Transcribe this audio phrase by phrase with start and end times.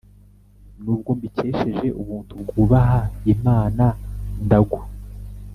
[0.83, 2.99] nubwo mbikesheje ubuntu bwubaha
[3.33, 3.85] imana
[4.45, 4.81] ndagwa,